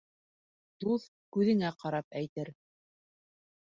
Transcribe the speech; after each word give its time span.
Дуҫ 0.85 1.05
күҙеңә 1.37 1.71
ҡарап 1.83 2.19
әйтер 2.23 2.51